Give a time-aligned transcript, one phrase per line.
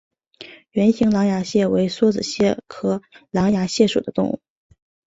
[0.71, 4.41] 圆形狼牙蟹为梭子蟹科狼牙蟹属的动物。